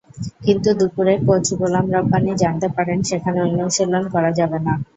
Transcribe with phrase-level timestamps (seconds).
[0.45, 4.73] কিন্তু দুপুরে কোচ গোলাম রব্বানী জানতে পারেন, সেখানে অনুশীলন করা যাবে না।